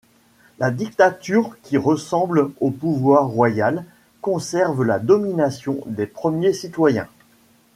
[0.57, 3.85] La dictature qui ressemble au pouvoir royal,
[4.21, 7.07] conserve la domination des premiers citoyens.